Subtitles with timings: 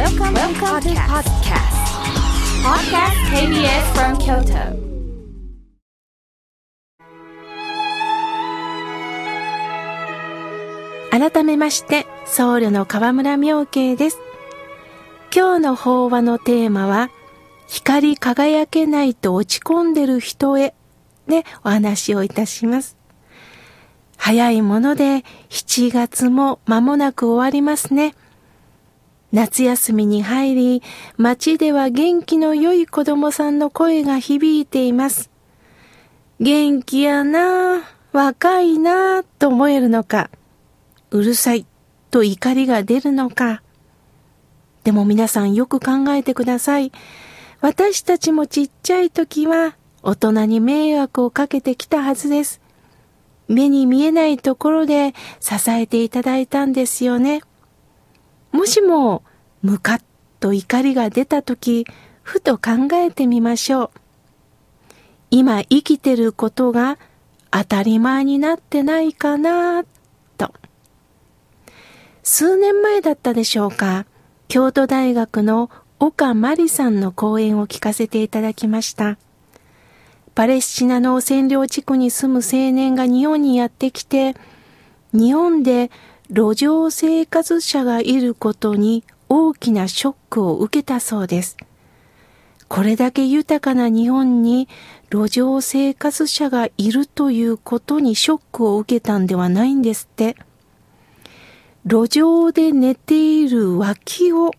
[0.00, 1.76] Welcome, Welcome to podcast.
[2.64, 4.72] Podcast KBS from Kyoto.
[11.10, 14.18] 改めまして、僧侶の河村明慶です。
[15.36, 17.10] 今日の法話のテーマは、
[17.68, 20.72] 光り輝けないと落ち込んでる人へ
[21.28, 22.96] でお話をいたします。
[24.16, 28.14] 早いもので7月も間もなく終わりますね。
[29.32, 30.82] 夏休みに入り、
[31.16, 35.30] 街では元気の良い子供さんの声が響いています。
[36.40, 40.30] 元気やな若いなと思えるのか、
[41.10, 41.66] うるさい
[42.10, 43.62] と怒りが出るのか。
[44.82, 46.90] でも皆さんよく考えてください。
[47.60, 52.60] 私たちもちっちゃい時は大人に迷惑をかけてきたはずです。
[53.46, 57.42] 目に見えないところで支えていただいたんですよね。
[58.52, 59.22] もしも、
[59.62, 60.02] ムカッ
[60.40, 61.86] と怒りが出た時、
[62.22, 63.90] ふと考えてみましょう。
[65.30, 66.98] 今生きてることが
[67.50, 69.84] 当たり前になってないかな、
[70.36, 70.52] と。
[72.22, 74.06] 数年前だったでしょうか、
[74.48, 75.70] 京都大学の
[76.00, 79.18] 岡真理さんの講演を聞かせていただきました。
[80.34, 84.34] パレスチナの占領地区に住む青年が日本にやってきて、
[85.12, 85.90] 日本で
[86.32, 91.56] 路上生活者がいることに大きなショックを受けたそうです。
[92.68, 94.68] これだけ豊かな日本に
[95.10, 100.36] 路上生活者がいるということにショックを受けたんではないんですって。
[101.84, 104.52] 路上で寝ている脇を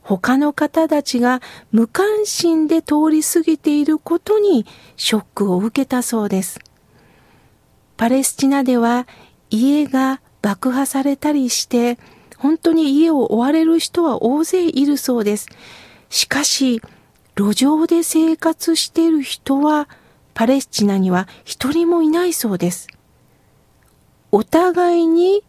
[0.00, 4.64] 他の方たちが無関心で通り過ぎていることに
[4.96, 6.60] ショックを受けたそうです。
[7.98, 9.06] パレスチナでは
[9.50, 11.98] 家が爆破されたりして
[12.36, 15.46] 本当に家を追われる人は大勢いるそうです。
[16.10, 16.82] しかし
[17.34, 19.88] 路上で生活している人は
[20.34, 22.88] パレスチナには一人もいないそうです。
[24.32, 25.42] お互いに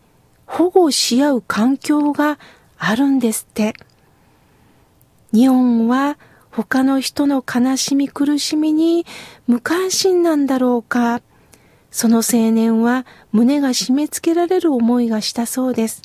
[0.46, 2.40] 保護し合う環境が
[2.78, 3.74] あるんですって。
[5.34, 6.18] 日本は
[6.52, 9.06] 他の人の悲しみ苦しみに
[9.46, 11.22] 無関心なんだろうか。
[11.96, 16.02] その青年は胸が締め付けられる思いがしたそうです。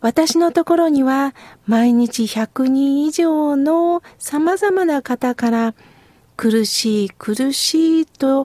[0.00, 1.36] 私のところには
[1.68, 5.74] 毎日100人以上の様々な方から
[6.36, 8.42] 苦しい苦しいと、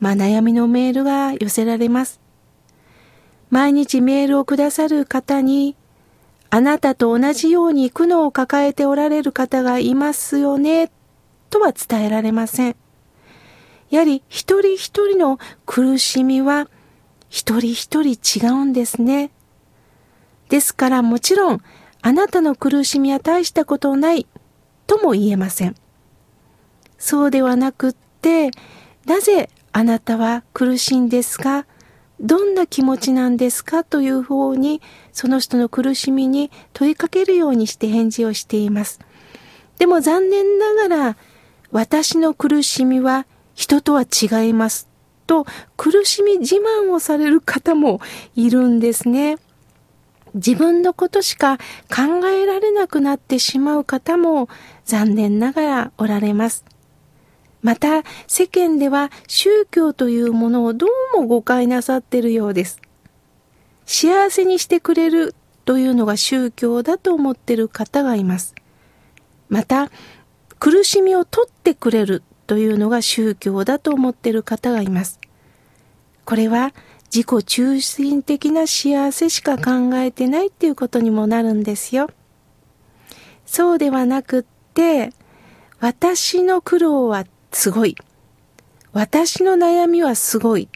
[0.00, 2.20] まあ、悩みのメールが寄せられます。
[3.50, 5.76] 毎日メールをくださる方に
[6.48, 10.90] あなたと同じように苦悩を抱えておられる方がいますよね、
[11.50, 12.76] とは伝えられません。
[13.90, 16.68] やはり一人一人の苦しみは
[17.28, 19.30] 一人一人違うんですね。
[20.48, 21.62] ですからもちろん
[22.00, 24.26] あなたの苦しみは大したことない
[24.86, 25.74] とも言えません。
[26.98, 28.50] そうではなくって、
[29.04, 31.66] なぜあなたは苦しいんですか？
[32.20, 34.82] どんな気持ちなんですかという方に、
[35.12, 38.98] その人の苦しみに問いかけるようにして返事をしています。
[39.78, 41.16] でも残念ながら、
[41.70, 43.26] 私の苦しみは
[43.58, 44.88] 人とは違います
[45.26, 45.44] と
[45.76, 48.00] 苦しみ自慢をされる方も
[48.36, 49.36] いるんですね。
[50.34, 51.58] 自分のことしか
[51.88, 54.48] 考えられなくなってしまう方も
[54.84, 56.64] 残念ながらおられます。
[57.60, 62.80] また世間では宗教というものをどうも誤解なさっているようです。
[63.86, 68.54] 幸せにしてくれるというのが宗教だと思っている方がいます。
[69.48, 69.90] また
[70.60, 75.20] 苦しみを取ってくれるというのが宗教だと思っている方がいます。
[76.24, 76.72] これは
[77.14, 82.08] 自己中心的な幸せしか考えてないっていうことにもなるんですよ。
[83.44, 85.10] そうではなくって、
[85.78, 87.96] 私の苦労はすごい。
[88.92, 90.70] 私の悩みはすごい。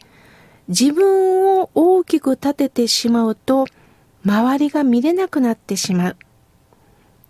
[0.67, 3.65] 自分を大きく立ててしまうと、
[4.23, 6.17] 周りが見れなくなってしまう。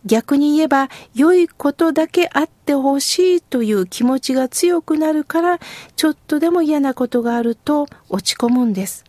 [0.05, 5.59] 逆に言えば、良いことだけあってほしいという気持ちが強くなるから、
[5.95, 9.05] ちょっとでも嫌なことがあると落ち込むんです。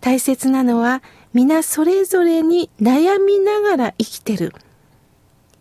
[0.00, 1.02] 大切なのは、
[1.32, 4.52] 皆それぞれに悩みながら生きてる。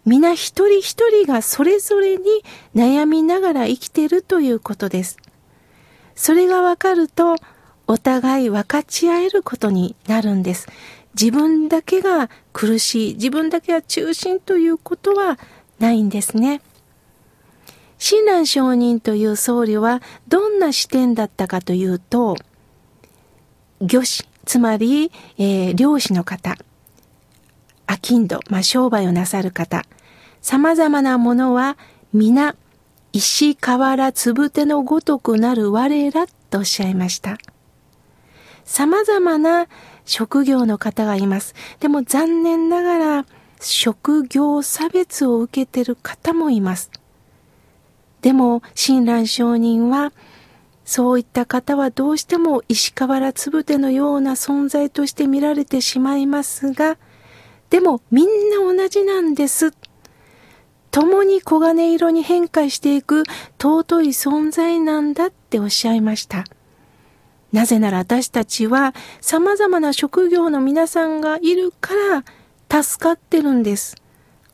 [0.05, 2.23] 皆一人一人がそれぞれに
[2.75, 5.17] 悩みながら生きてるということです。
[6.15, 7.35] それがわかると、
[7.87, 10.67] お互い分かち合えることになるんです。
[11.19, 15.37] 自分だけが苦しい、自分だけが中心ということは
[15.77, 16.61] ないんですね。
[17.97, 22.37] 親鸞上人という僧侶はどんな視点だったかというと、
[23.81, 26.55] 漁師、つまり、えー、漁師の方、
[27.87, 29.83] 商人、まあ、商売をなさる方、
[30.41, 31.77] 様々なものは
[32.13, 32.55] 皆、
[33.11, 37.37] 石瓦つぶてのごとくなる我らとおっしゃいました。
[38.63, 39.67] 様々な
[40.09, 41.53] 職業の方がいます。
[41.79, 43.25] でも残念ながら
[43.59, 46.89] 職業差別を受けてる方もいます。
[48.21, 50.11] でも、親鸞上人は、
[50.83, 56.97] そういった方はどうしても石瓦つぶてのような存在として見られてしまいますが、
[57.69, 59.73] でもみんな同じなんです。
[60.89, 63.25] 共に黄金色に変化していく
[63.59, 66.45] 尊い存在なんだっておっしゃいました。
[67.51, 71.93] なぜなら私たちは様々な職業の皆さんがいるか
[72.69, 73.95] ら助かってるんです。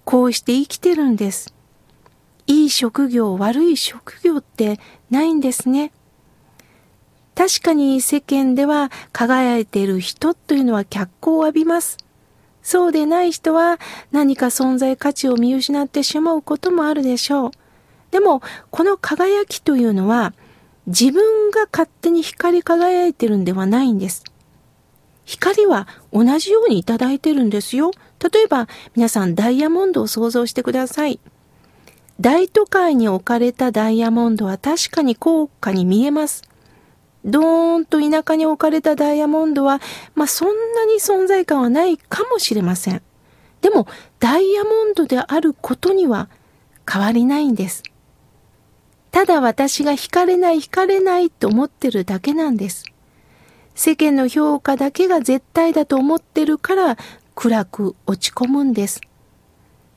[0.05, 1.53] こうして生きてるんです。
[2.47, 5.91] いい職業、悪い職業ってないんですね。
[7.35, 11.97] 確かに世間では輝いている人というのは脚光を浴びます。
[12.61, 13.77] そうでない人は
[14.11, 17.51] 何か存在価値を見失ってしまうこともあるでしょう。
[18.11, 20.33] でも、この輝きというのは
[20.87, 24.23] 自分が勝手に光り輝いてるんではないんです。
[25.25, 27.91] 光は同じようにいただいてるんですよ。
[28.19, 31.19] 例えば、皆さんダイヤモンドを想像してください。
[32.21, 36.43] 大都会に置かれたダイヤモンドは確かに高価に見えます。
[37.25, 39.81] ドーンと田舎に置かれたダイヤモンドは、
[40.13, 43.01] まあそんなに存在感はないかもしれません。
[43.61, 43.87] でも、
[44.19, 46.29] ダイヤモンドであることには
[46.89, 47.81] 変わりないんです。
[49.15, 52.83] ただ私が惹かれない惹かれないと思ってるだけなんです。
[53.73, 56.97] 世間の評価だけが絶対だと思ってるから
[57.33, 58.99] 暗く落ち込むんです。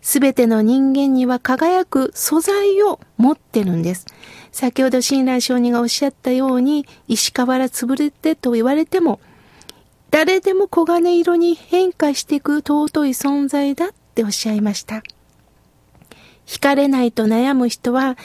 [0.02, 4.06] すべての人間には輝く素材を持ってるんです。
[4.52, 9.18] 先ほど親鸞上人がおっしゃったように、石瓦潰れてと言われても、
[10.12, 15.02] 誰でも黄金色に変化していく尊い存在だっておっしゃいました。
[16.46, 18.16] 惹かれないと悩む人は、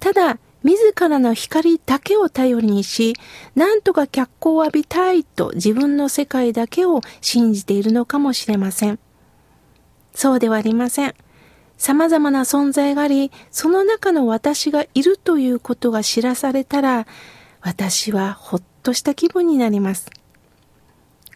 [0.00, 3.14] ただ自らの光だけを頼りにし、
[3.54, 8.98] なんとか脚光を浴びたいと自分の世界だけを信じているのかもしれません。
[10.12, 11.14] そうではありません。
[11.78, 17.06] 様々な存在があり、その中の私がいるということが知らされたら、
[17.62, 20.10] 私はほっとした気分になります。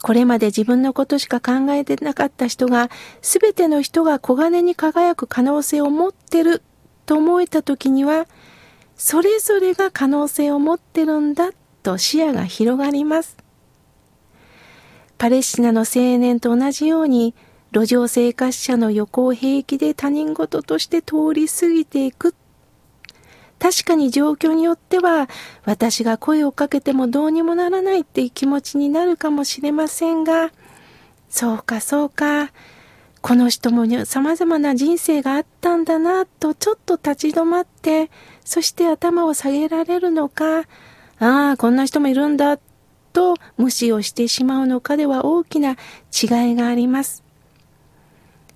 [0.03, 2.91] これまで自分のことしか考えてなかった人が、
[3.23, 6.63] すべての人が黄金に輝く可能性を持ってる
[7.07, 8.27] と思えた時には、
[8.97, 11.51] それぞれが可能性を持ってるんだ
[11.83, 13.37] と視野が広がります。
[15.19, 17.35] パレスチナの青年と同じように、
[17.73, 22.35] 路上生活者の横を平気で他人事として通り過ぎていく。
[23.59, 25.29] 確かに状況によっては、
[25.65, 30.53] 私が声をかけてもどうにもならないっていう気持ちになるかもしれませんが、
[31.29, 32.53] そうかそうか、
[33.23, 38.11] この人も様々な人生があったんだなとちょっと立ち止まって、
[38.45, 40.61] そして頭を下げられるのか、
[41.19, 42.59] ああ、こんな人もいるんだ
[43.13, 47.25] と無視をしてしまうのかでは大きな違いがあります。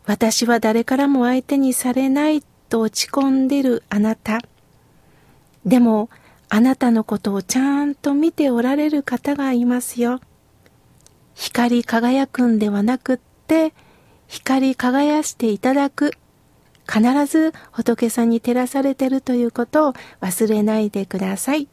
[0.04, 4.40] 私は誰からも相手にされないと落ち込んでるあなた。
[5.64, 6.08] でも、
[6.50, 10.20] あなたのことをちゃんと見ておられる方がいますよ。
[11.34, 13.74] 光り輝くんではなくって、
[14.26, 16.12] 光り輝していただく。
[16.90, 21.68] 必ず仏さんに照らされてるということを忘れないでください。